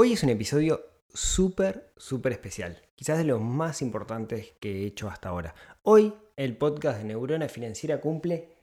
[0.00, 0.80] Hoy es un episodio
[1.12, 2.80] súper, súper especial.
[2.94, 5.56] Quizás de los más importantes que he hecho hasta ahora.
[5.82, 8.54] Hoy el podcast de Neurona Financiera cumple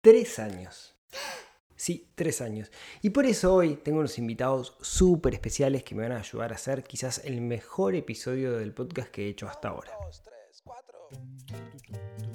[0.00, 0.96] tres años.
[1.76, 2.72] Sí, tres años.
[3.02, 6.54] Y por eso hoy tengo unos invitados súper especiales que me van a ayudar a
[6.54, 9.92] hacer quizás el mejor episodio del podcast que he hecho hasta ahora.
[11.52, 12.27] Neurona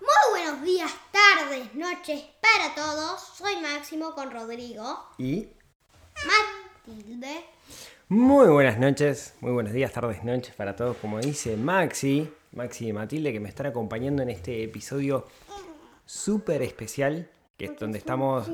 [0.00, 3.20] Muy buenos días, tardes, noches para todos.
[3.20, 5.48] Soy Máximo con Rodrigo, Y
[6.86, 7.44] Matilde.
[8.08, 10.96] muy buenas noches, muy buenos días, tardes, noches para todos.
[10.96, 15.26] Como dice Maxi, Maxi y Matilde, que me están acompañando en este episodio
[16.06, 18.48] súper especial, que es donde estamos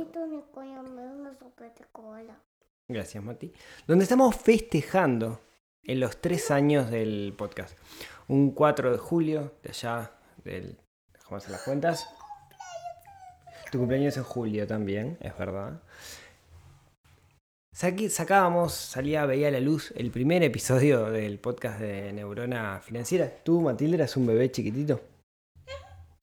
[2.92, 3.52] Gracias, Mati.
[3.86, 5.40] Donde estamos festejando
[5.82, 7.76] en los tres años del podcast.
[8.28, 10.12] Un 4 de julio, de allá
[10.44, 10.78] del.
[11.12, 12.06] Déjame hacer las cuentas.
[13.70, 15.80] Tu cumpleaños en julio también, es verdad.
[17.72, 23.30] Sacábamos, salía, veía a la luz el primer episodio del podcast de Neurona Financiera.
[23.42, 25.00] Tú, Matilde, eras un bebé chiquitito.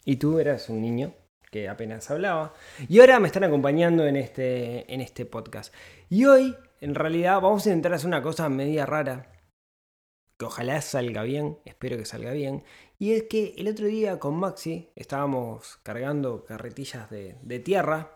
[0.05, 1.13] Y tú eras un niño
[1.49, 2.53] que apenas hablaba.
[2.87, 5.73] Y ahora me están acompañando en este, en este podcast.
[6.09, 9.31] Y hoy, en realidad, vamos a intentar hacer una cosa media rara.
[10.37, 12.63] Que ojalá salga bien, espero que salga bien.
[12.97, 18.15] Y es que el otro día con Maxi estábamos cargando carretillas de, de tierra.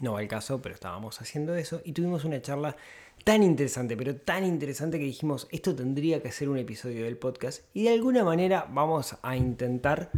[0.00, 1.80] No va el caso, pero estábamos haciendo eso.
[1.84, 2.76] Y tuvimos una charla
[3.24, 7.64] tan interesante, pero tan interesante que dijimos, esto tendría que ser un episodio del podcast.
[7.72, 10.10] Y de alguna manera vamos a intentar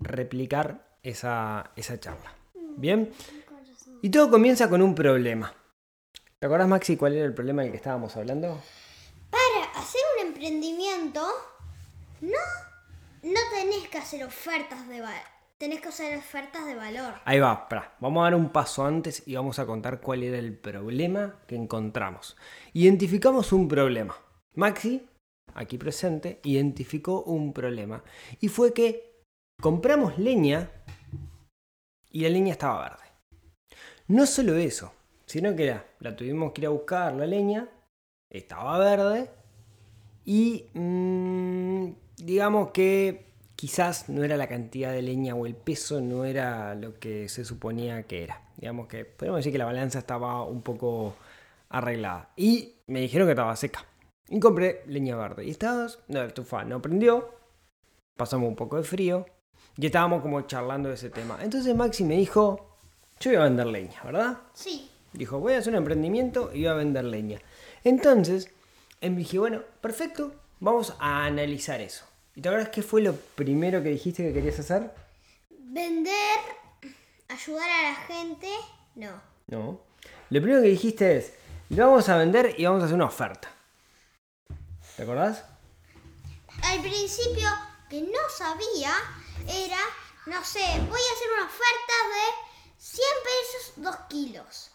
[0.00, 2.34] replicar esa, esa charla.
[2.76, 3.10] ¿Bien?
[4.02, 5.52] Y todo comienza con un problema.
[6.38, 8.60] ¿Te acordás, Maxi, cuál era el problema del que estábamos hablando?
[9.30, 11.20] Para hacer un emprendimiento,
[12.22, 12.38] no,
[13.22, 15.20] no tenés que hacer ofertas de valor.
[15.58, 17.12] Tenés que hacer ofertas de valor.
[17.26, 17.94] Ahí va, pará.
[18.00, 21.56] Vamos a dar un paso antes y vamos a contar cuál era el problema que
[21.56, 22.38] encontramos.
[22.72, 24.16] Identificamos un problema.
[24.54, 25.06] Maxi,
[25.52, 28.02] aquí presente, identificó un problema.
[28.40, 29.09] Y fue que
[29.60, 30.70] compramos leña
[32.10, 33.04] y la leña estaba verde.
[34.08, 34.92] No solo eso,
[35.26, 37.68] sino que la, la tuvimos que ir a buscar, la leña,
[38.30, 39.30] estaba verde
[40.24, 43.26] y mm, digamos que
[43.56, 47.44] quizás no era la cantidad de leña o el peso no era lo que se
[47.44, 48.42] suponía que era.
[48.56, 51.14] Digamos que podemos decir que la balanza estaba un poco
[51.68, 52.30] arreglada.
[52.36, 53.84] Y me dijeron que estaba seca.
[54.28, 55.44] Y compré leña verde.
[55.44, 57.30] Y estaba, no, la estufa no prendió.
[58.16, 59.26] Pasamos un poco de frío.
[59.80, 61.38] Y estábamos como charlando de ese tema.
[61.40, 62.76] Entonces Maxi me dijo,
[63.18, 64.38] yo voy a vender leña, ¿verdad?
[64.52, 64.90] Sí.
[65.14, 67.40] Dijo, voy a hacer un emprendimiento y voy a vender leña.
[67.82, 68.50] Entonces,
[69.00, 72.04] em, dije, bueno, perfecto, vamos a analizar eso.
[72.34, 74.90] ¿Y te acuerdas qué fue lo primero que dijiste que querías hacer?
[75.48, 76.38] Vender,
[77.28, 78.48] ayudar a la gente,
[78.96, 79.12] no.
[79.46, 79.80] No.
[80.28, 81.32] Lo primero que dijiste es,
[81.70, 83.50] lo vamos a vender y vamos a hacer una oferta.
[84.96, 85.42] ¿Te acordás?
[86.64, 87.48] Al principio,
[87.88, 88.92] que no sabía,
[89.50, 89.78] era,
[90.26, 94.70] no sé, voy a hacer una oferta de 100 pesos 2 kilos.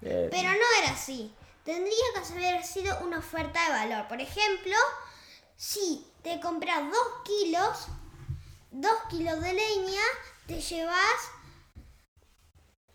[0.00, 1.34] Pero no era así.
[1.64, 4.08] Tendría que haber sido una oferta de valor.
[4.08, 4.74] Por ejemplo,
[5.56, 7.86] si te compras 2 kilos,
[8.72, 10.02] 2 kilos de leña,
[10.46, 11.30] te llevas...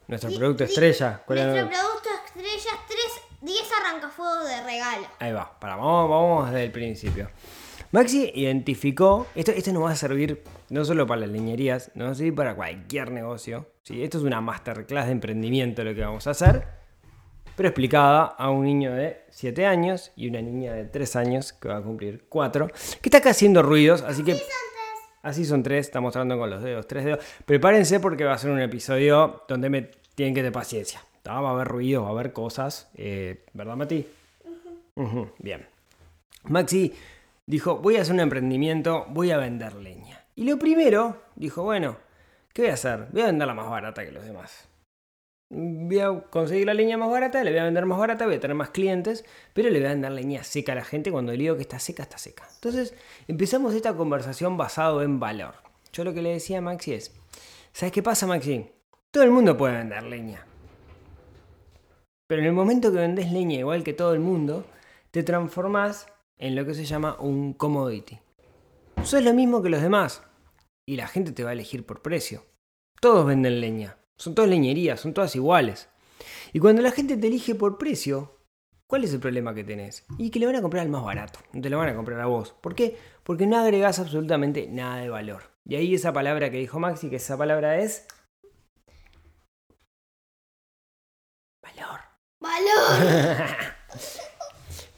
[0.08, 1.24] nuestro producto estrella.
[1.26, 1.52] ¿cuál era?
[1.54, 3.00] Nuestro producto estrella, 3,
[3.42, 5.08] 10 arrancafuegos de regalo.
[5.20, 7.32] Ahí va, para, vamos, vamos desde el principio.
[7.92, 12.12] Maxi identificó, esto, esto nos va a servir no solo para las leñerías, nos va
[12.12, 13.68] a servir para cualquier negocio.
[13.84, 14.04] ¿sí?
[14.04, 16.68] Esto es una masterclass de emprendimiento lo que vamos a hacer,
[17.56, 21.70] pero explicada a un niño de 7 años y una niña de 3 años que
[21.70, 22.74] va a cumplir 4, que
[23.04, 24.38] está acá haciendo ruidos, así que...
[25.24, 27.20] Así son tres, estamos hablando con los dedos, tres dedos.
[27.46, 31.02] Prepárense porque va a ser un episodio donde me tienen que tener paciencia.
[31.22, 31.42] ¿tá?
[31.42, 32.90] Va a haber ruido, va a haber cosas.
[32.96, 34.08] eh, ¿Verdad, Mati?
[35.40, 35.68] Bien.
[36.46, 36.94] Maxi
[37.48, 40.26] dijo, voy a hacer un emprendimiento, voy a vender leña.
[40.36, 41.98] Y lo primero, dijo, bueno,
[42.54, 43.08] ¿qué voy a hacer?
[43.12, 44.68] Voy a venderla más barata que los demás.
[45.50, 48.40] Voy a conseguir la leña más barata, le voy a vender más barata, voy a
[48.40, 49.24] tener más clientes,
[49.54, 51.80] pero le voy a vender leña seca a la gente cuando le digo que está
[51.80, 52.44] seca, está seca.
[52.56, 52.94] Entonces
[53.30, 55.56] empezamos esta conversación basado en valor.
[55.94, 57.16] Yo lo que le decía a Maxi es,
[57.72, 58.70] ¿sabes qué pasa Maxi?
[59.10, 60.46] Todo el mundo puede vender leña.
[62.28, 64.66] Pero en el momento que vendes leña igual que todo el mundo,
[65.12, 66.08] te transformás
[66.38, 68.20] en lo que se llama un commodity.
[69.04, 70.24] Sos lo mismo que los demás.
[70.86, 72.46] Y la gente te va a elegir por precio.
[73.00, 73.98] Todos venden leña.
[74.18, 75.90] Son todas leñerías, son todas iguales.
[76.54, 78.40] Y cuando la gente te elige por precio,
[78.88, 80.06] ¿cuál es el problema que tenés?
[80.18, 81.40] Y que le van a comprar al más barato.
[81.54, 82.54] No te lo van a comprar a vos.
[82.62, 82.98] ¿Por qué?
[83.24, 85.44] Porque no agregás absolutamente nada de valor.
[85.66, 88.08] Y ahí esa palabra que dijo Maxi, que esa palabra es...
[91.62, 92.00] Valor.
[92.40, 93.58] ¡Valor!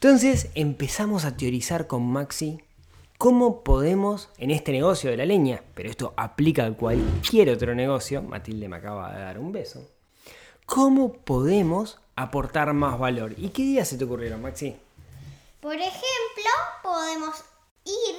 [0.01, 2.62] Entonces empezamos a teorizar con Maxi
[3.18, 8.22] cómo podemos, en este negocio de la leña, pero esto aplica a cualquier otro negocio,
[8.22, 9.86] Matilde me acaba de dar un beso,
[10.66, 13.34] cómo podemos aportar más valor.
[13.38, 14.78] ¿Y qué días se te ocurrieron, Maxi?
[15.60, 16.50] Por ejemplo,
[16.81, 17.36] podemos
[17.84, 18.16] ir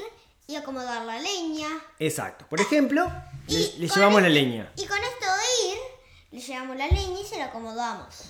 [0.48, 1.68] y acomodar la leña.
[1.98, 2.44] Exacto.
[2.50, 3.10] Por ejemplo,
[3.48, 4.70] le, llevamos la el- leña.
[4.76, 5.78] Y con esto de ir,
[6.32, 8.24] le llevamos la leña y se la acomodamos.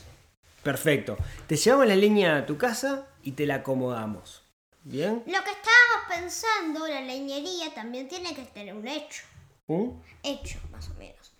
[0.62, 1.16] Perfecto.
[1.48, 4.42] Te llevamos la leña a tu casa y te la acomodamos.
[4.82, 5.22] ¿Bien?
[5.26, 9.24] Lo que estábamos pensando, la leñería también tiene que tener un hecho.
[9.66, 10.02] ¿Un?
[10.22, 11.32] Hecho, más o menos.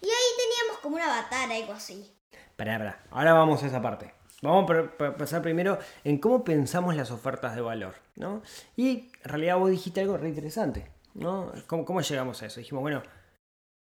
[0.00, 2.10] Y ahí teníamos como un avatar, algo así.
[2.56, 3.02] Pará, pará.
[3.10, 4.12] Ahora vamos a esa parte.
[4.40, 8.42] Vamos a pensar primero en cómo pensamos las ofertas de valor, ¿no?
[8.76, 11.52] Y en realidad vos dijiste algo re interesante, ¿no?
[11.66, 12.60] ¿Cómo, cómo llegamos a eso?
[12.60, 13.02] Dijimos, bueno,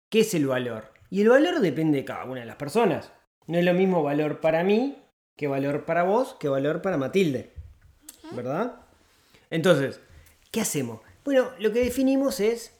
[0.09, 0.93] ¿qué es el valor?
[1.09, 3.11] Y el valor depende de cada una de las personas.
[3.47, 5.02] No es lo mismo valor para mí
[5.35, 7.53] que valor para vos que valor para Matilde,
[8.31, 8.75] ¿verdad?
[9.49, 9.99] Entonces,
[10.51, 11.01] ¿qué hacemos?
[11.25, 12.73] Bueno, lo que definimos es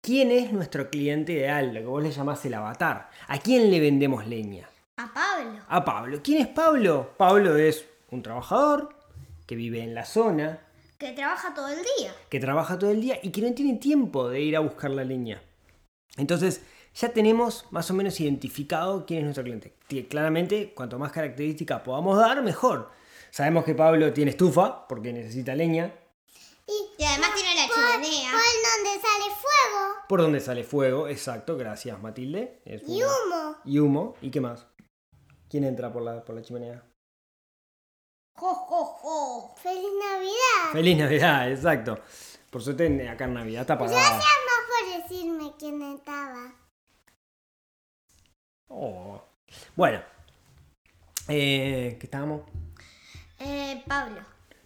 [0.00, 3.10] quién es nuestro cliente ideal, lo que vos le llamás el avatar.
[3.28, 4.68] ¿A quién le vendemos leña?
[4.96, 5.60] A Pablo.
[5.68, 6.20] a Pablo.
[6.22, 7.14] ¿Quién es Pablo?
[7.16, 8.94] Pablo es un trabajador
[9.46, 10.60] que vive en la zona,
[10.98, 12.14] Que trabaja todo el día.
[12.28, 15.04] que trabaja todo el día y que no tiene tiempo de ir a buscar la
[15.04, 15.42] leña.
[16.16, 16.62] Entonces,
[16.94, 19.74] ya tenemos más o menos identificado quién es nuestro cliente.
[20.08, 22.90] Claramente, cuanto más características podamos dar, mejor.
[23.30, 25.94] Sabemos que Pablo tiene estufa porque necesita leña.
[26.66, 28.30] Y además tiene la chimenea.
[28.30, 32.60] donde sale fuego Por donde sale fuego, exacto, gracias Matilde.
[32.64, 33.56] Es y una- humo.
[33.64, 34.14] Y humo.
[34.22, 34.66] ¿Y qué más?
[35.48, 36.82] ¿Quién entra por la, por la chimenea?
[38.36, 39.54] Jo, jo, jo.
[39.62, 40.72] ¡Feliz Navidad!
[40.72, 41.98] Feliz Navidad, exacto.
[42.50, 43.98] Por suerte acá en Navidad está apagada.
[43.98, 46.54] Gracias más por decirme quién estaba.
[48.74, 49.22] Oh.
[49.76, 50.00] Bueno.
[51.28, 52.42] Eh, ¿Qué estábamos?
[53.38, 54.20] Eh, Pablo.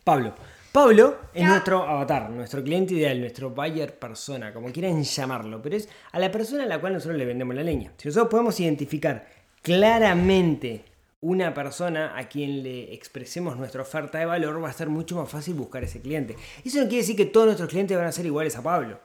[0.05, 0.35] Pablo.
[0.71, 5.89] Pablo es nuestro avatar, nuestro cliente ideal, nuestro buyer persona, como quieran llamarlo, pero es
[6.13, 7.93] a la persona a la cual nosotros le vendemos la leña.
[7.97, 9.27] Si nosotros podemos identificar
[9.63, 10.85] claramente
[11.23, 15.31] una persona a quien le expresemos nuestra oferta de valor, va a ser mucho más
[15.31, 16.37] fácil buscar ese cliente.
[16.63, 19.01] Eso no quiere decir que todos nuestros clientes van a ser iguales a Pablo,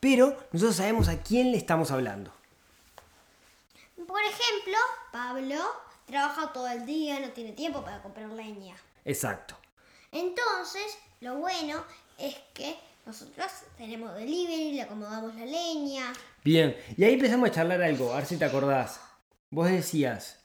[0.00, 2.33] pero nosotros sabemos a quién le estamos hablando.
[4.14, 4.76] Por ejemplo,
[5.10, 5.56] Pablo
[6.06, 8.76] trabaja todo el día, no tiene tiempo para comprar leña.
[9.04, 9.56] Exacto.
[10.12, 11.84] Entonces, lo bueno
[12.16, 16.12] es que nosotros tenemos delivery, le acomodamos la leña.
[16.44, 19.00] Bien, y ahí empezamos a charlar algo, a ver si te acordás.
[19.50, 20.38] Vos decías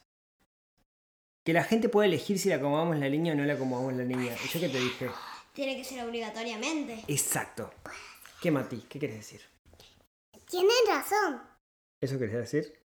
[1.44, 4.02] que la gente puede elegir si le acomodamos la línea o no le acomodamos la
[4.02, 4.36] línea.
[4.44, 5.10] ¿Y yo qué te dije?
[5.52, 7.04] Tiene que ser obligatoriamente.
[7.06, 7.72] Exacto.
[8.42, 8.78] ¿Qué, Mati?
[8.88, 9.42] ¿Qué querés decir?
[10.48, 11.40] Tienen razón.
[12.00, 12.80] ¿Eso querés decir?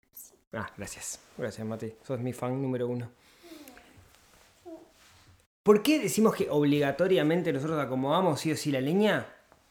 [0.54, 1.20] Ah, gracias.
[1.38, 1.94] Gracias, Mati.
[2.06, 3.10] Sos mi fan número uno.
[5.64, 9.28] ¿Por qué decimos que obligatoriamente nosotros acomodamos sí o sí la leña?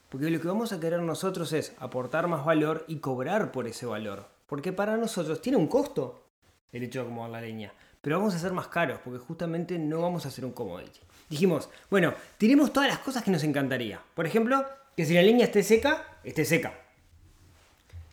[0.09, 3.85] Porque lo que vamos a querer nosotros es aportar más valor y cobrar por ese
[3.85, 4.25] valor.
[4.47, 6.23] Porque para nosotros tiene un costo
[6.71, 7.73] el hecho de acomodar la leña.
[8.01, 10.99] Pero vamos a ser más caros porque justamente no vamos a hacer un commodity.
[11.29, 14.01] Dijimos, bueno, tiremos todas las cosas que nos encantaría.
[14.15, 14.65] Por ejemplo,
[14.95, 16.73] que si la leña esté seca, esté seca.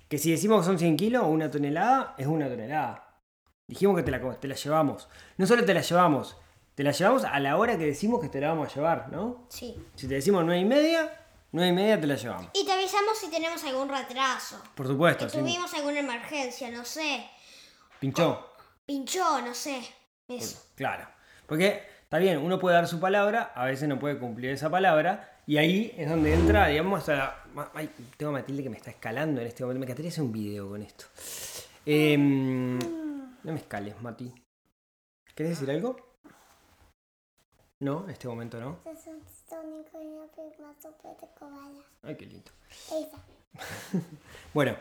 [0.09, 3.05] Que si decimos que son 100 kilos o una tonelada, es una tonelada.
[3.67, 5.09] Dijimos que te la, te la llevamos.
[5.37, 6.37] No solo te la llevamos,
[6.75, 9.47] te la llevamos a la hora que decimos que te la vamos a llevar, ¿no?
[9.51, 9.77] Sí.
[9.95, 11.13] Si te decimos 9 y media,
[11.53, 12.51] 9 y media te la llevamos.
[12.55, 14.63] Y te avisamos si tenemos algún retraso.
[14.75, 17.27] Por supuesto, Si tuvimos alguna emergencia, no sé.
[18.01, 18.53] pinchó.
[18.87, 19.83] Pinchó, no sé.
[20.29, 20.63] Eso.
[20.75, 21.07] Claro.
[21.47, 25.38] Porque está bien, uno puede dar su palabra, a veces no puede cumplir esa palabra,
[25.49, 28.91] y ahí es donde entra, digamos, a la- ay, tengo a Matilde que me está
[28.91, 29.81] escalando en este momento.
[29.81, 31.07] Me encantaría hacer un video con esto.
[31.87, 34.33] Em, no me escales, Mati.
[35.35, 35.97] ¿Querés decir algo?
[37.81, 38.79] No, en este momento no.
[42.03, 42.51] Ay, qué lindo.
[44.55, 44.77] Bueno,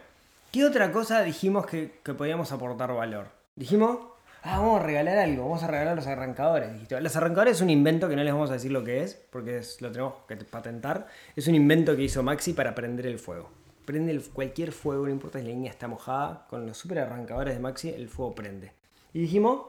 [0.52, 3.28] ¿qué otra cosa dijimos que, que podíamos aportar valor?
[3.56, 4.00] Dijimos,
[4.48, 6.74] ah, vamos a regalar algo, vamos a regalar los arrancadores.
[6.74, 7.00] dijiste.
[7.02, 9.58] Los arrancadores es un invento que no les vamos a decir lo que es, porque
[9.60, 11.08] es- lo tenemos que patentar.
[11.36, 13.50] Es un invento que hizo Maxi para prender el fuego.
[13.86, 17.54] prende el- cualquier fuego, no importa si la leña está mojada, con los super arrancadores
[17.54, 18.74] de Maxi el fuego prende.
[19.14, 19.66] Y dijimos,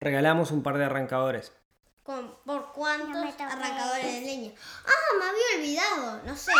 [0.00, 1.50] regalamos un par de arrancadores.
[2.02, 4.52] Con- ¿Por cuántos arrancadores de leña?
[4.86, 6.52] Ah, me había olvidado, no sé.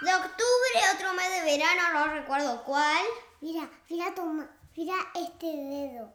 [0.00, 3.04] De octubre, otro mes de verano, no recuerdo cuál.
[3.40, 6.12] Mira, mira tu ma- mira este dedo.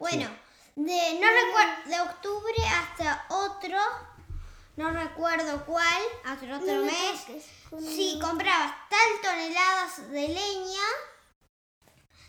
[0.00, 0.28] Bueno,
[0.76, 3.76] de, no recuerdo, de octubre hasta otro,
[4.76, 7.26] no recuerdo cuál, hasta otro No me mes.
[7.94, 10.86] Si el- comprabas tal toneladas de leña,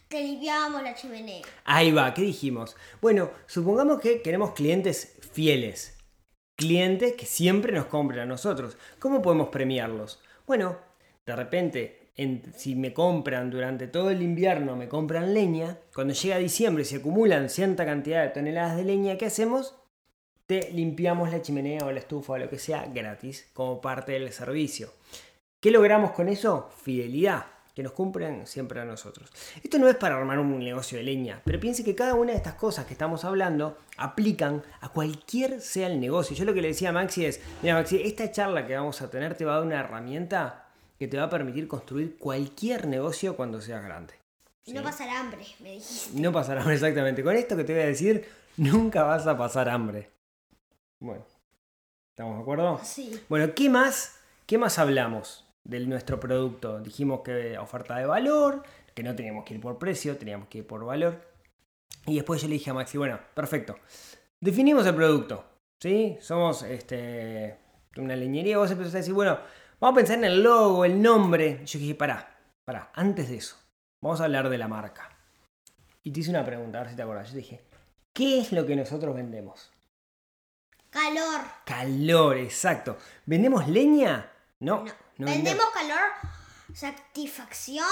[0.09, 1.41] te limpiábamos la chimenea.
[1.63, 2.75] Ahí va, ¿qué dijimos?
[3.01, 5.97] Bueno, supongamos que queremos clientes fieles.
[6.57, 8.77] Clientes que siempre nos compren a nosotros.
[8.99, 10.21] ¿Cómo podemos premiarlos?
[10.45, 10.77] Bueno,
[11.25, 12.00] de repente,
[12.55, 17.49] si me compran durante todo el invierno, me compran leña, cuando llega diciembre se acumulan
[17.49, 19.75] cierta cantidad de toneladas de leña, ¿qué hacemos?
[20.45, 24.31] Te limpiamos la chimenea o la estufa o lo que sea gratis como parte del
[24.31, 24.93] servicio.
[25.61, 26.69] ¿Qué logramos con eso?
[26.83, 29.29] Fidelidad, que nos cumplen siempre a nosotros.
[29.63, 32.37] Esto no es para armar un negocio de leña, pero piense que cada una de
[32.37, 36.35] estas cosas que estamos hablando aplican a cualquier sea el negocio.
[36.35, 39.09] Yo lo que le decía a Maxi es, mira Maxi, esta charla que vamos a
[39.09, 40.60] tener te va a dar una herramienta
[41.01, 44.13] que te va a permitir construir cualquier negocio cuando seas grande.
[44.65, 46.21] Y no pasar hambre, me dijiste.
[46.21, 47.23] No pasará hambre exactamente.
[47.23, 50.11] Con esto que te voy a decir, nunca vas a pasar hambre.
[50.99, 51.25] Bueno,
[52.11, 52.79] ¿estamos de acuerdo?
[52.83, 53.19] Sí.
[53.29, 54.19] Bueno, ¿qué más?
[54.45, 56.79] ¿Qué más hablamos de nuestro producto?
[56.79, 58.61] Dijimos que oferta de valor,
[58.93, 61.19] que no teníamos que ir por precio, teníamos que ir por valor.
[62.05, 63.75] Y después yo le dije a Maxi, bueno, perfecto.
[64.39, 65.45] Definimos el producto,
[65.79, 66.19] ¿sí?
[66.21, 67.57] Somos este,
[67.97, 68.59] una leñería.
[68.59, 69.39] Vos empezaste a decir, bueno,
[69.81, 71.65] vamos a pensar en el logo, el nombre.
[71.65, 73.57] Yo dije, pará, pará, antes de eso,
[74.01, 75.09] vamos a hablar de la marca.
[76.03, 77.29] Y te hice una pregunta, a ver si te acordás.
[77.29, 77.65] Yo dije,
[78.13, 79.71] ¿qué es lo que nosotros vendemos?
[80.89, 81.41] Calor.
[81.65, 82.97] Calor, exacto.
[83.25, 84.31] ¿Vendemos leña?
[84.59, 84.83] No.
[84.83, 84.93] No.
[85.17, 86.11] no Vendemos calor,
[86.73, 87.85] satisfacción,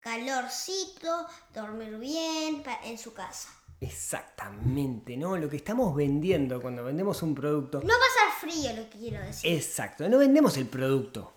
[0.00, 3.50] calorcito, dormir bien en su casa.
[3.82, 5.36] Exactamente, ¿no?
[5.36, 7.80] Lo que estamos vendiendo cuando vendemos un producto.
[7.80, 9.52] No pasar frío, lo que quiero decir.
[9.52, 11.32] Exacto, no vendemos el producto.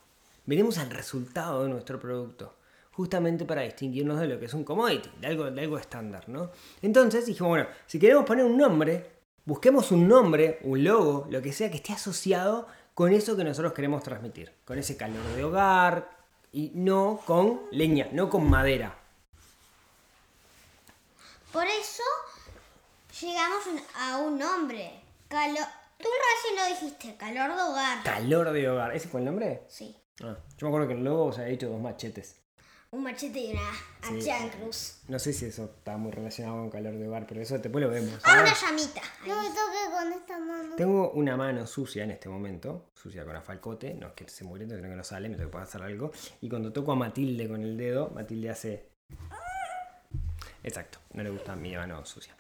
[0.46, 2.58] Vendemos el resultado de nuestro producto.
[2.92, 6.52] Justamente para distinguirnos de lo que es un commodity, de algo, de algo estándar, ¿no?
[6.84, 9.10] Entonces dijimos, bueno, si queremos poner un nombre,
[9.44, 13.74] busquemos un nombre, un logo, lo que sea que esté asociado con eso que nosotros
[13.74, 14.54] queremos transmitir.
[14.66, 16.12] Con ese calor de hogar
[16.52, 19.00] y no con leña, no con madera.
[21.52, 22.04] Por eso
[23.22, 23.64] llegamos
[23.96, 24.92] a un nombre.
[25.28, 25.66] Calor.
[25.98, 28.04] Tú recién lo dijiste, calor de hogar.
[28.04, 28.96] Calor de hogar.
[28.96, 29.64] ¿Ese fue el nombre?
[29.70, 29.96] Sí.
[30.22, 32.42] Ah, yo me acuerdo que en el logo se había dicho dos machetes.
[32.92, 33.62] Un machete y una
[34.22, 34.30] Sí.
[34.30, 35.00] hacha en cruz.
[35.10, 37.90] No sé si eso está muy relacionado con calor de hogar, pero eso después lo
[37.90, 38.22] vemos.
[38.24, 38.42] ¿ah?
[38.42, 39.02] una llamita.
[39.02, 39.30] ahí.
[39.30, 40.76] No me toques con esta mano.
[40.78, 44.76] Tengo una mano sucia en este momento, sucia con afalcote, no es que se muriendo,
[44.78, 46.12] sino que no sale, me tengo que pasar algo.
[46.40, 48.90] Y cuando toco a Matilde con el dedo, Matilde hace.
[50.64, 52.34] Exacto, no le gusta mi mano sucia.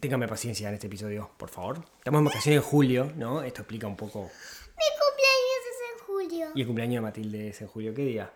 [0.00, 1.78] Téngame paciencia en este episodio, por favor.
[1.98, 3.42] Estamos en vacaciones en julio, ¿no?
[3.42, 4.22] Esto explica un poco.
[4.22, 6.46] Mi cumpleaños es en julio.
[6.54, 8.32] Y el cumpleaños de Matilde es en julio, ¿qué día?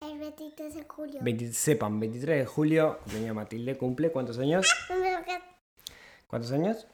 [0.00, 1.20] El 23 de julio.
[1.22, 4.12] 20 sepan, 23 de julio, cumpleaños de Matilde, cumple.
[4.12, 4.66] ¿Cuántos años?
[4.88, 5.40] Que-
[6.28, 6.86] ¿Cuántos años?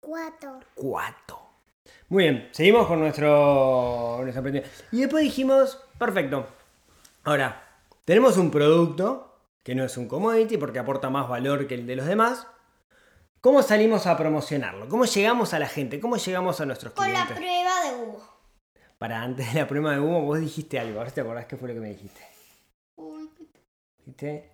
[0.00, 0.58] cuatro.
[0.74, 1.38] Cuatro.
[2.08, 4.48] Muy bien, seguimos con nuestro, nuestro.
[4.90, 6.48] Y después dijimos, perfecto.
[7.22, 7.62] Ahora,
[8.04, 9.29] tenemos un producto
[9.62, 12.46] que no es un commodity porque aporta más valor que el de los demás.
[13.40, 14.88] ¿Cómo salimos a promocionarlo?
[14.88, 15.98] ¿Cómo llegamos a la gente?
[16.00, 17.36] ¿Cómo llegamos a nuestros Con la clientes?
[17.38, 18.30] prueba de humo.
[18.98, 21.00] Para antes de la prueba de humo, vos dijiste algo.
[21.00, 22.20] A ver si te acordás qué fue lo que me dijiste.
[23.98, 24.52] Dijiste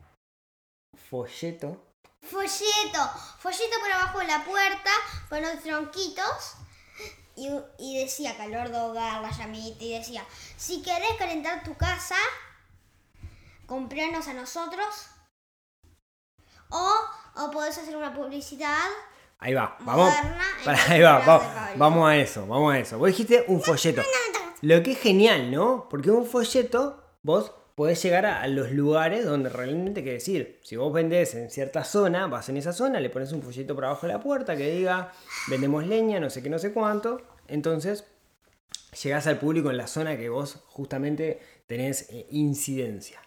[1.11, 1.83] folleto.
[2.23, 3.11] Folleto.
[3.39, 4.91] Folleto por abajo de la puerta,
[5.29, 6.55] con los tronquitos.
[7.35, 9.83] Y, y decía calor de hogar, la llamita.
[9.85, 10.25] Y decía,
[10.57, 12.17] si querés calentar tu casa,
[13.67, 14.87] compranos a nosotros.
[16.71, 16.93] O,
[17.37, 18.79] o podés hacer una publicidad.
[19.39, 20.13] Ahí va, vamos.
[20.65, 21.77] En ahí va, el va- de cable.
[21.77, 22.99] vamos a eso, vamos a eso.
[22.99, 24.03] Vos dijiste un folleto.
[24.63, 25.87] Lo que es genial, ¿no?
[25.91, 30.59] Porque un folleto, vos podés llegar a, a los lugares donde realmente que decir.
[30.65, 33.85] Si vos vendés en cierta zona, vas en esa zona, le pones un folleto por
[33.85, 35.13] abajo de la puerta que diga
[35.49, 37.21] vendemos leña, no sé qué, no sé cuánto.
[37.47, 38.05] Entonces,
[39.03, 43.21] llegás al público en la zona que vos justamente tenés eh, incidencia.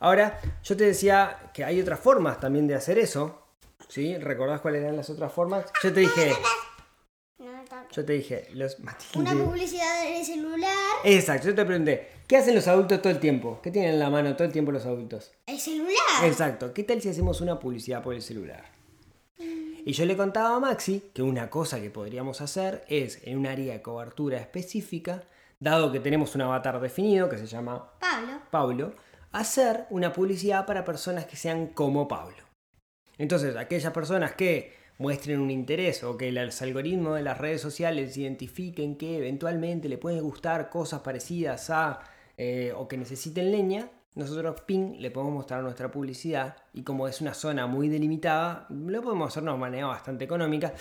[0.00, 3.42] Ahora, yo te decía que hay otras formas también de hacer eso.
[3.88, 4.16] ¿Sí?
[4.18, 5.64] ¿Recordás cuáles eran las otras formas?
[5.82, 6.32] Yo te dije.
[7.92, 8.76] Yo te dije, los
[9.14, 10.70] Una publicidad en el celular.
[11.04, 13.60] Exacto, yo te pregunté, ¿qué hacen los adultos todo el tiempo?
[13.62, 15.32] ¿Qué tienen en la mano todo el tiempo los adultos?
[15.46, 16.24] El celular.
[16.24, 18.64] Exacto, ¿qué tal si hacemos una publicidad por el celular?
[19.38, 23.46] Y yo le contaba a Maxi que una cosa que podríamos hacer es en un
[23.46, 25.22] área de cobertura específica,
[25.60, 28.32] dado que tenemos un avatar definido que se llama Pablo.
[28.50, 28.92] Pablo,
[29.32, 32.36] hacer una publicidad para personas que sean como Pablo.
[33.18, 38.16] Entonces, aquellas personas que muestren un interés o que los algoritmos de las redes sociales
[38.16, 42.00] identifiquen que eventualmente le pueden gustar cosas parecidas a
[42.36, 47.20] eh, o que necesiten leña, nosotros ping le podemos mostrar nuestra publicidad y como es
[47.20, 50.72] una zona muy delimitada, lo podemos hacer de una manera bastante económica.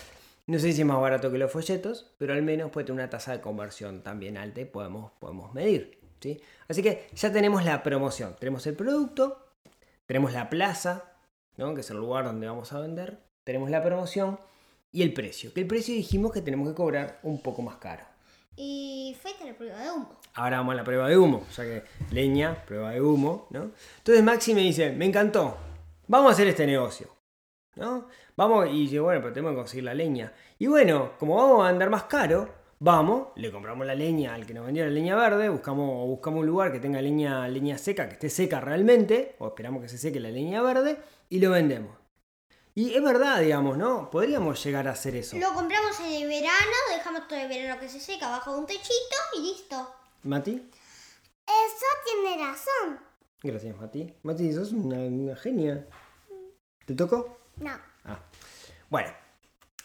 [0.47, 3.09] No sé si es más barato que los folletos, pero al menos puede tener una
[3.09, 5.96] tasa de conversión también alta y podemos, podemos medir.
[6.19, 6.41] ¿Sí?
[6.67, 9.53] Así que ya tenemos la promoción, tenemos el producto,
[10.05, 11.13] tenemos la plaza,
[11.57, 11.73] ¿no?
[11.73, 14.39] que es el lugar donde vamos a vender, tenemos la promoción
[14.91, 15.53] y el precio.
[15.53, 18.03] Que el precio dijimos que tenemos que cobrar un poco más caro.
[18.55, 20.19] Y fuiste a la prueba de humo.
[20.33, 23.71] Ahora vamos a la prueba de humo, ya que leña, prueba de humo, ¿no?
[23.99, 25.57] Entonces Maxi me dice, me encantó,
[26.07, 27.07] vamos a hacer este negocio,
[27.75, 28.07] ¿no?
[28.35, 30.33] Vamos, y yo, bueno, pero tenemos que conseguir la leña.
[30.57, 34.53] Y bueno, como vamos a andar más caro, vamos, le compramos la leña al que
[34.53, 38.13] nos vendió la leña verde, buscamos, buscamos un lugar que tenga leña, leña seca, que
[38.13, 41.95] esté seca realmente, o esperamos que se seque la leña verde, y lo vendemos.
[42.75, 44.09] Y es verdad, digamos, ¿no?
[44.11, 45.35] Podríamos llegar a hacer eso.
[45.37, 49.15] Lo compramos en el verano, dejamos todo el verano que se seca bajo un techito
[49.35, 49.89] y listo.
[50.23, 50.69] Mati,
[51.47, 52.99] Eso tiene razón.
[53.41, 54.13] gracias Mati.
[54.23, 55.87] Mati, sos una, una genia.
[56.85, 57.39] ¿Te tocó?
[57.57, 57.71] No.
[58.05, 58.19] Ah.
[58.89, 59.09] Bueno,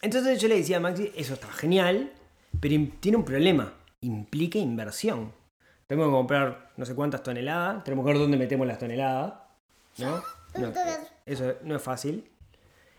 [0.02, 2.12] entonces yo le decía a Maxi, eso está genial,
[2.62, 5.32] pero tiene un problema, implica inversión.
[5.88, 9.34] Tenemos que comprar no sé cuántas toneladas, tenemos que ver dónde metemos las toneladas,
[9.98, 10.22] ¿no?
[10.58, 10.70] No,
[11.24, 12.30] eso no es fácil.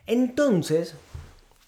[0.07, 0.95] Entonces,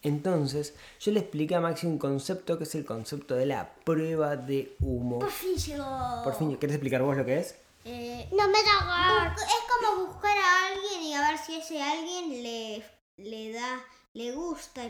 [0.01, 4.35] entonces, yo le expliqué a Maxi un concepto que es el concepto de la prueba
[4.35, 5.19] de humo.
[5.19, 6.21] Por fin llegó.
[6.23, 7.55] Por fin, ¿querés explicar vos lo que es?
[7.85, 12.43] Eh, No me da es como buscar a alguien y a ver si ese alguien
[12.43, 12.83] le,
[13.17, 13.79] le da,
[14.13, 14.81] le gusta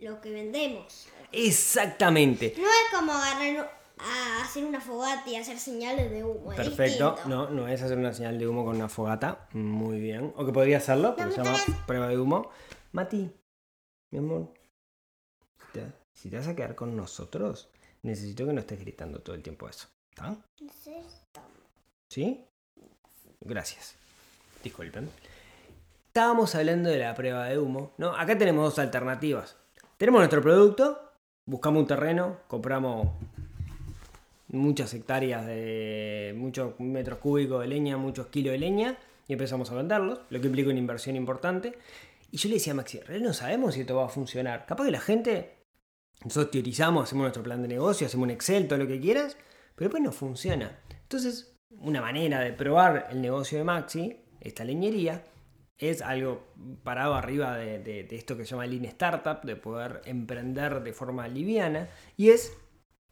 [0.00, 1.08] lo que vendemos.
[1.32, 2.54] Exactamente.
[2.56, 6.54] No es como agarrar a hacer una fogata y hacer señales de humo.
[6.54, 7.28] Perfecto, distinto.
[7.28, 10.32] no, no es hacer una señal de humo con una fogata, muy bien.
[10.36, 12.50] O que podría hacerlo, porque se llama prueba de humo.
[12.92, 13.30] Mati,
[14.10, 14.52] mi amor,
[16.14, 17.70] si te vas a quedar con nosotros,
[18.02, 19.88] necesito que no estés gritando todo el tiempo eso.
[20.10, 20.36] ¿Está?
[22.10, 22.44] ¿Sí?
[23.40, 23.94] Gracias.
[24.62, 25.08] Disculpen.
[26.08, 28.14] Estábamos hablando de la prueba de humo, ¿no?
[28.14, 29.56] Acá tenemos dos alternativas.
[30.00, 30.98] Tenemos nuestro producto,
[31.44, 33.08] buscamos un terreno, compramos
[34.48, 38.96] muchas hectáreas de muchos metros cúbicos de leña, muchos kilos de leña
[39.28, 41.76] y empezamos a venderlos, lo que implica una inversión importante.
[42.30, 44.64] Y yo le decía a Maxi, en realidad no sabemos si esto va a funcionar.
[44.64, 45.58] Capaz que la gente,
[46.24, 49.36] nosotros teorizamos, hacemos nuestro plan de negocio, hacemos un Excel, todo lo que quieras,
[49.74, 50.78] pero después no funciona.
[51.02, 55.22] Entonces, una manera de probar el negocio de Maxi, esta leñería,
[55.80, 56.42] es algo
[56.84, 61.26] parado arriba de, de- esto que se llama Lean Startup, de poder emprender de forma
[61.26, 62.52] liviana, y es,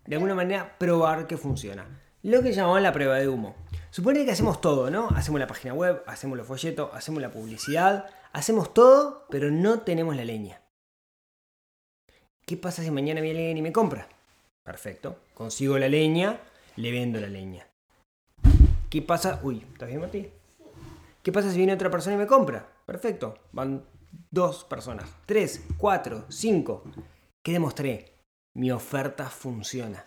[0.06, 1.86] de alguna manera, probar que funciona.
[2.22, 3.56] Lo que llamamos la prueba de humo.
[3.90, 5.08] Supone que hacemos todo, ¿no?
[5.10, 10.14] Hacemos la página web, hacemos los folletos, hacemos la publicidad, hacemos todo, pero no tenemos
[10.16, 10.60] la leña.
[12.44, 14.08] ¿Qué pasa si mañana viene alguien y me compra?
[14.62, 16.40] Perfecto, consigo la leña,
[16.76, 17.66] le vendo la leña.
[18.90, 19.40] ¿Qué pasa?
[19.42, 20.30] Uy, ¿estás bien, Mati?
[21.28, 22.66] ¿Qué pasa si viene otra persona y me compra?
[22.86, 23.34] Perfecto.
[23.52, 23.84] Van
[24.30, 25.14] dos personas.
[25.26, 26.84] Tres, cuatro, cinco.
[27.44, 28.14] ¿Qué demostré?
[28.54, 30.06] Mi oferta funciona.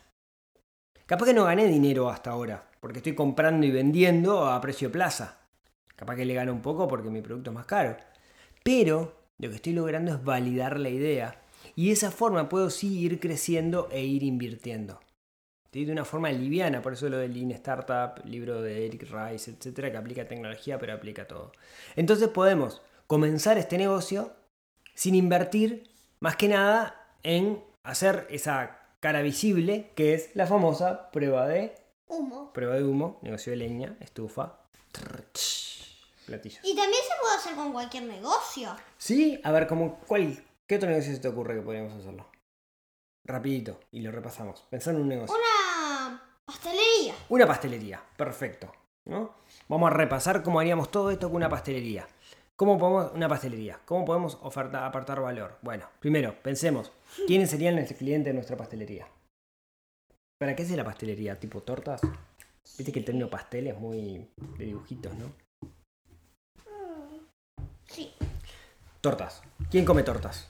[1.06, 5.42] Capaz que no gané dinero hasta ahora, porque estoy comprando y vendiendo a precio plaza.
[5.96, 7.98] Capaz que le gano un poco porque mi producto es más caro.
[8.64, 11.40] Pero lo que estoy logrando es validar la idea.
[11.76, 15.00] Y de esa forma puedo sí ir creciendo e ir invirtiendo.
[15.72, 19.90] De una forma liviana, por eso lo del Lean Startup, libro de Eric Rice, etcétera,
[19.90, 21.54] que aplica tecnología pero aplica todo.
[21.96, 24.34] Entonces podemos comenzar este negocio
[24.94, 31.48] sin invertir más que nada en hacer esa cara visible que es la famosa prueba
[31.48, 31.74] de
[32.08, 32.52] Humo.
[32.52, 34.60] prueba de humo, negocio de leña, estufa,
[36.26, 36.60] platillos.
[36.64, 38.76] Y también se puede hacer con cualquier negocio.
[38.98, 42.28] Sí, a ver, como, ¿cuál, ¿qué otro negocio se te ocurre que podríamos hacerlo?
[43.24, 44.66] Rapidito, y lo repasamos.
[44.70, 45.36] Pensar en un negocio.
[45.36, 45.51] Una
[46.52, 47.16] pastelería.
[47.30, 48.72] Una pastelería, perfecto.
[49.06, 49.34] ¿no?
[49.68, 52.08] Vamos a repasar cómo haríamos todo esto con una pastelería.
[52.56, 55.58] ¿Cómo podemos, una pastelería, cómo podemos ofertar, apartar valor?
[55.62, 56.92] Bueno, primero, pensemos,
[57.26, 59.08] ¿quiénes serían los clientes de nuestra pastelería?
[60.40, 61.40] ¿Para qué es la pastelería?
[61.40, 62.02] ¿Tipo tortas?
[62.78, 65.32] Viste que el término pastel es muy de dibujitos, ¿no?
[67.86, 68.14] Sí.
[69.02, 69.42] Tortas.
[69.70, 70.48] ¿Quién come tortas?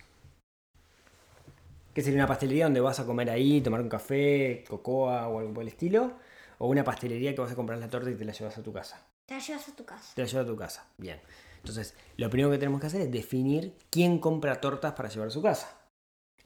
[1.94, 5.54] ¿Qué sería una pastelería donde vas a comer ahí, tomar un café, cocoa o algo
[5.54, 6.14] por el estilo?
[6.58, 8.72] ¿O una pastelería que vas a comprar la torta y te la llevas a tu
[8.72, 9.06] casa?
[9.26, 10.12] Te la llevas a tu casa.
[10.16, 10.88] te la llevas a tu casa.
[10.98, 11.20] Bien.
[11.58, 15.32] Entonces, lo primero que tenemos que hacer es definir quién compra tortas para llevar a
[15.32, 15.78] su casa.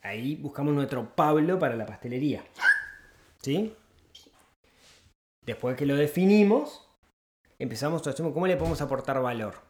[0.02, 2.44] Ahí buscamos nuestro Pablo para la pastelería.
[3.42, 3.76] ¿Sí?
[5.46, 6.88] Después que lo definimos,
[7.60, 9.62] empezamos a decir cómo le podemos aportar valor.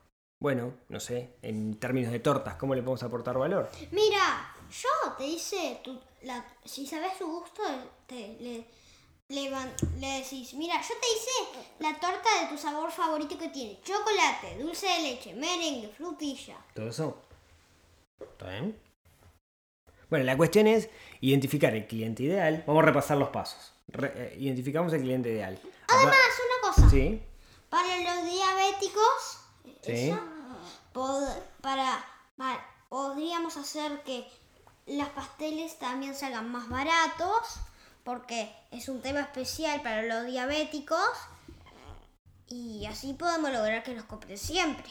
[0.41, 3.69] Bueno, no sé, en términos de tortas, ¿cómo le podemos aportar valor?
[3.91, 7.63] Mira, yo te dice, tu- la- si sabes su gusto,
[8.07, 8.65] te, le,
[9.29, 13.49] le, van- le decís, mira, yo te hice la torta de tu sabor favorito que
[13.49, 13.79] tiene.
[13.83, 16.57] Chocolate, dulce de leche, merengue, frutilla.
[16.73, 17.21] ¿Todo eso?
[18.19, 18.79] ¿Está bien?
[20.09, 20.89] Bueno, la cuestión es
[21.21, 22.63] identificar el cliente ideal.
[22.67, 23.73] Vamos a repasar los pasos.
[23.87, 25.59] Re- eh, identificamos el cliente ideal.
[25.87, 26.89] Además, una cosa.
[26.89, 27.21] Sí,
[27.69, 29.39] Para los diabéticos,
[29.81, 30.09] Sí.
[30.09, 30.19] eso,
[30.93, 32.05] pod- para,
[32.37, 34.25] pa- podríamos hacer que
[34.85, 37.59] los pasteles también salgan más baratos,
[38.03, 40.99] porque es un tema especial para los diabéticos,
[42.47, 44.85] y así podemos lograr que los compren siempre.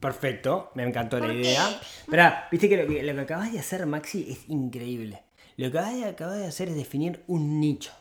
[0.00, 0.70] perfecto.
[0.74, 1.68] Me encantó la idea.
[2.00, 5.22] Esperá, viste que lo, que lo que acabas de hacer, Maxi, es increíble.
[5.56, 7.92] Lo que acabas de, acabas de hacer es definir un nicho.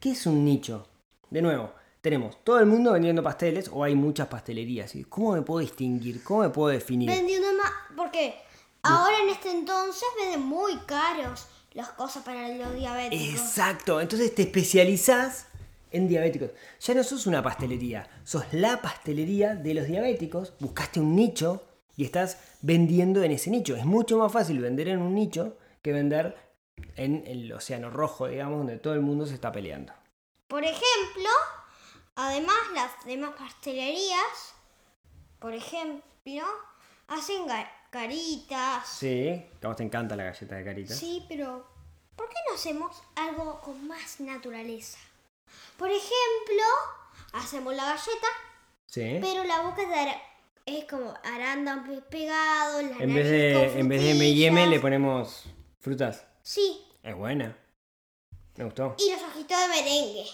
[0.00, 0.88] ¿Qué es un nicho?
[1.30, 4.94] De nuevo, tenemos todo el mundo vendiendo pasteles o hay muchas pastelerías.
[4.94, 6.22] ¿Y ¿Cómo me puedo distinguir?
[6.22, 7.10] ¿Cómo me puedo definir?
[7.10, 8.36] Vendiendo más, porque
[8.82, 13.40] ahora en este entonces venden muy caros las cosas para los diabéticos.
[13.40, 15.46] Exacto, entonces te especializás
[15.90, 16.50] en diabéticos.
[16.80, 21.62] Ya no sos una pastelería, sos la pastelería de los diabéticos, buscaste un nicho
[21.96, 23.76] y estás vendiendo en ese nicho.
[23.76, 26.36] Es mucho más fácil vender en un nicho que vender
[26.96, 29.92] en el océano rojo, digamos, donde todo el mundo se está peleando.
[30.48, 31.28] Por ejemplo,
[32.14, 34.54] además las demás pastelerías,
[35.38, 36.42] por ejemplo,
[37.08, 37.46] hacen
[37.92, 38.88] caritas.
[38.88, 40.94] Sí, a vos te encanta la galleta de carita.
[40.94, 41.66] Sí, pero
[42.16, 44.98] ¿por qué no hacemos algo con más naturaleza?
[45.76, 46.64] Por ejemplo,
[47.34, 48.26] hacemos la galleta,
[48.86, 49.18] Sí.
[49.20, 50.22] pero la boca es, de ara-
[50.64, 55.44] es como arándanos pegados, la En vez de, en vez de M&M le ponemos
[55.78, 56.24] frutas.
[56.42, 57.56] Sí, Es buena.
[58.56, 58.96] Me gustó.
[58.98, 60.24] y los ojitos de merengue.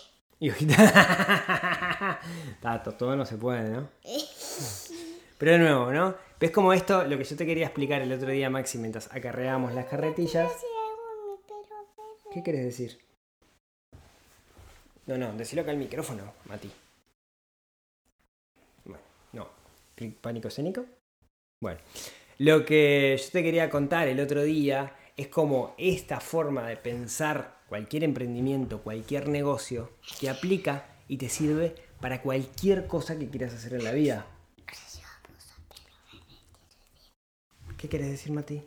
[0.40, 2.20] Y hojita.
[2.62, 3.88] Tato, todo no se puede, ¿no?
[5.38, 6.16] Pero de nuevo, ¿no?
[6.40, 9.72] ¿Ves como esto, lo que yo te quería explicar el otro día, Maxi, mientras acarreábamos
[9.72, 10.50] las carretillas?
[12.32, 12.98] ¿Qué querés decir?
[15.06, 16.70] No, no, decilo acá al micrófono, Mati.
[18.84, 19.48] Bueno, no.
[19.94, 20.84] ¿Clic ¿Pánico escénico?
[21.62, 21.80] Bueno,
[22.38, 27.62] lo que yo te quería contar el otro día es como esta forma de pensar
[27.68, 33.74] cualquier emprendimiento, cualquier negocio, te aplica y te sirve para cualquier cosa que quieras hacer
[33.74, 34.26] en la vida.
[37.78, 38.60] ¿Qué querés decir, Mati?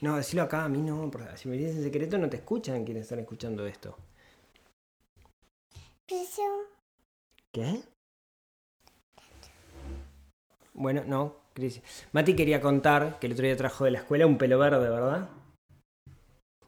[0.00, 2.84] No, decilo acá, a mí no, porque si me dices en secreto no te escuchan
[2.84, 3.96] quienes están escuchando esto.
[6.06, 6.42] Piso.
[7.50, 7.82] ¿Qué?
[10.74, 11.82] Bueno, no, Cris.
[12.12, 15.28] Mati quería contar que el otro día trajo de la escuela un pelo verde, ¿verdad?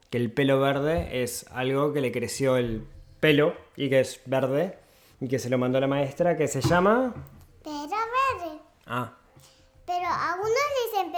[0.09, 2.85] Que el pelo verde es algo que le creció el
[3.21, 4.79] pelo y que es verde
[5.21, 7.13] y que se lo mandó la maestra que se llama...
[7.63, 8.59] Pero verde.
[8.87, 9.18] Ah,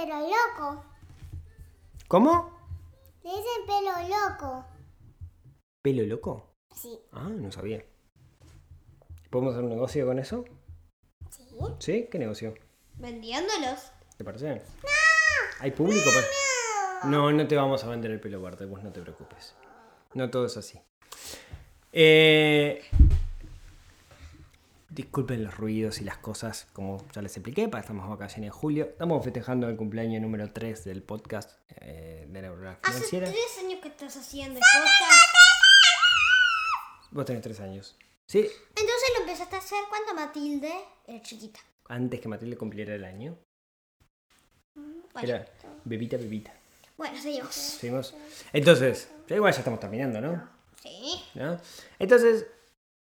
[0.05, 0.83] pelo loco.
[2.07, 2.59] ¿cómo?
[3.23, 4.65] Le dicen pelo loco.
[5.83, 6.53] ¿Pelo loco?
[6.75, 6.99] Sí.
[7.11, 7.83] Ah, no sabía.
[9.29, 10.43] ¿Podemos hacer un negocio con eso?
[11.29, 11.45] Sí.
[11.79, 12.07] ¿Sí?
[12.11, 12.53] ¿Qué negocio?
[12.95, 13.91] Vendiéndolos.
[14.17, 14.55] ¿Te parece?
[14.55, 14.89] ¡No!
[15.59, 16.09] ¿Hay público?
[16.13, 19.55] para- No, no te vamos a vender el pelo verde, vos no te preocupes.
[20.13, 20.79] No todo es así.
[21.93, 22.83] Eh,
[24.95, 28.83] Disculpen los ruidos y las cosas, como ya les expliqué, para estamos vacaciones en julio.
[28.89, 33.27] Estamos festejando el cumpleaños número 3 del podcast eh, de Neurona Hace Financiera.
[33.29, 35.35] tres años que estás haciendo el podcast.
[37.11, 37.95] Vos tenés 3 años.
[38.27, 40.73] Sí, Entonces lo empezaste a hacer cuando Matilde
[41.07, 41.59] era chiquita.
[41.87, 43.37] antes que Matilde cumpliera el año.
[44.75, 45.45] Bueno, Era
[45.85, 46.53] bebita, bebita.
[46.97, 47.55] bueno seguimos.
[47.55, 48.13] ¿Seguimos?
[48.51, 50.49] Entonces, ya igual ya estamos terminando, ¿no?
[50.81, 51.23] Sí.
[51.35, 51.57] ¿no?
[51.99, 52.45] Entonces,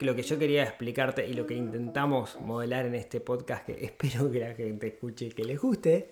[0.03, 4.31] lo que yo quería explicarte y lo que intentamos modelar en este podcast, que espero
[4.31, 6.11] que la gente escuche y que les guste,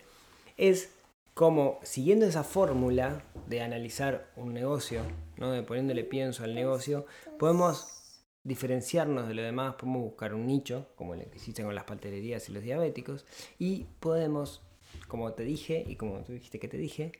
[0.56, 0.92] es
[1.34, 5.02] como siguiendo esa fórmula de analizar un negocio,
[5.36, 5.52] ¿no?
[5.52, 7.06] de poniéndole pienso al negocio,
[7.38, 8.00] podemos
[8.42, 12.48] diferenciarnos de lo demás, podemos buscar un nicho, como el que hiciste con las pastelerías
[12.48, 13.26] y los diabéticos,
[13.58, 14.62] y podemos,
[15.08, 17.12] como te dije y como tú dijiste que te dije,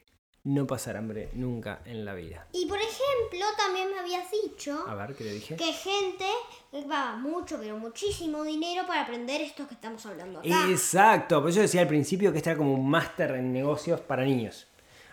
[0.44, 2.46] no pasar hambre nunca en la vida.
[2.53, 5.57] Y por ejemplo, también me habías dicho A ver, ¿qué te dije?
[5.57, 6.24] que gente
[6.88, 10.68] paga mucho, pero muchísimo dinero para aprender esto que estamos hablando acá.
[10.70, 14.24] Exacto, por eso decía al principio que este era como un máster en negocios para
[14.24, 14.66] niños.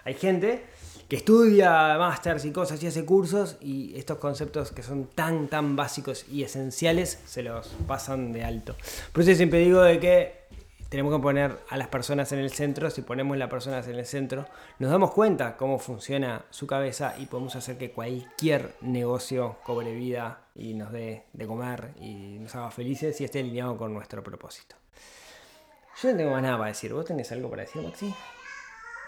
[0.06, 0.66] hay gente
[1.10, 5.76] que estudia másters y cosas y hace cursos y estos conceptos que son tan, tan
[5.76, 8.76] básicos y esenciales se los pasan de alto.
[9.14, 10.37] Por eso siempre digo de que
[10.90, 12.90] tenemos que poner a las personas en el centro.
[12.90, 14.46] Si ponemos las personas en el centro,
[14.80, 20.42] nos damos cuenta cómo funciona su cabeza y podemos hacer que cualquier negocio cobre vida
[20.56, 24.76] y nos dé de comer y nos haga felices y esté alineado con nuestro propósito.
[26.02, 26.94] Yo no tengo más nada para decir.
[26.94, 28.14] ¿Vos tenés algo para decir, Maxi?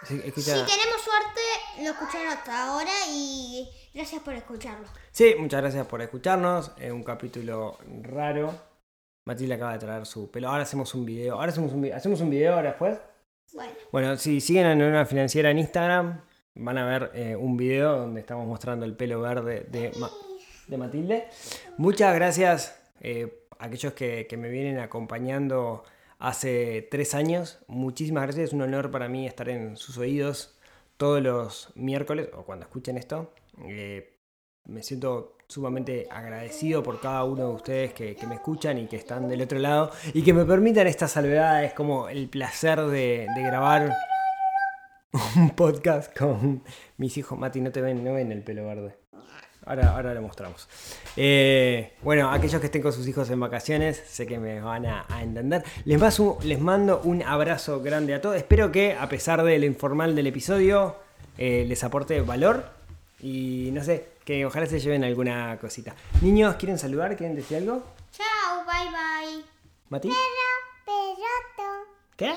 [0.07, 4.87] Sí, escucha- Si tenemos suerte, lo escucharon hasta ahora y gracias por escucharlo.
[5.11, 6.71] Sí, muchas gracias por escucharnos.
[6.77, 8.68] Es un capítulo raro.
[9.29, 10.49] Matilde acaba de traer su pelo.
[10.49, 11.35] Ahora hacemos un video.
[11.35, 12.97] Ahora hacemos un, vi- hacemos un video ahora después.
[13.53, 16.21] Bueno, Bueno, si siguen a Neurona Financiera en Instagram,
[16.55, 20.11] van a ver eh, un video donde estamos mostrando el pelo verde de, Ma-
[20.67, 21.27] de Matilde.
[21.77, 25.83] Muchas gracias eh, a aquellos que, que me vienen acompañando
[26.17, 27.59] hace tres años.
[27.67, 28.49] Muchísimas gracias.
[28.49, 30.57] Es un honor para mí estar en sus oídos
[30.97, 33.31] todos los miércoles o cuando escuchen esto.
[33.67, 34.15] Eh,
[34.65, 39.27] me siento sumamente agradecido por cada uno de ustedes que, me escuchan y que están
[39.27, 43.91] del otro lado y que me permitan estas salvedades como el placer de, grabar
[45.35, 46.61] un podcast con
[46.97, 47.39] mis hijos.
[47.39, 48.95] Mati, no te ven, no ven el pelo verde.
[49.65, 50.69] Ahora, ahora lo mostramos.
[51.17, 55.07] Eh, bueno, aquellos que estén con sus hijos en vacaciones, sé que me van a,
[55.19, 55.63] entender.
[55.83, 58.35] Les mando un abrazo grande a todos.
[58.35, 60.95] Espero que, a pesar de lo informal del episodio,
[61.39, 62.77] eh, les aporte valor.
[63.21, 65.95] Y no sé, que ojalá se lleven alguna cosita.
[66.21, 67.17] Niños, ¿quieren saludar?
[67.17, 67.83] ¿Quieren decir algo?
[68.11, 69.43] chao, bye bye.
[69.89, 70.09] ¿Mati?
[70.85, 71.67] Peroto.
[72.15, 72.35] ¿Qué?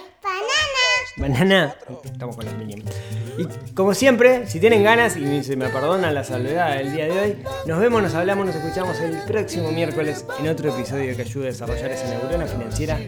[1.18, 1.18] Banana.
[1.18, 1.76] Banana.
[2.02, 2.90] Estamos con los Minions.
[3.36, 7.20] Y como siempre, si tienen ganas y se me perdonan la salvedad del día de
[7.20, 11.48] hoy, nos vemos, nos hablamos, nos escuchamos el próximo miércoles en otro episodio que ayude
[11.48, 12.98] a desarrollar esa neurona financiera.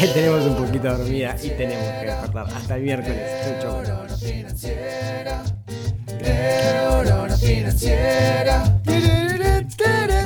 [0.00, 2.46] Que tenemos un poquito dormida y tenemos que despertar.
[2.52, 3.60] Hasta el miércoles.
[3.62, 5.49] Chau, chau.
[7.40, 8.62] Financiera.
[8.84, 10.19] Neurona financiera.